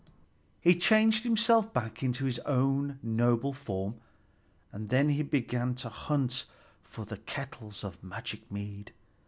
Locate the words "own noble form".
2.39-4.01